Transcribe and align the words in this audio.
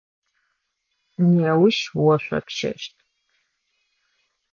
Неущ 1.33 1.77
ошъопщэщт. 2.11 2.95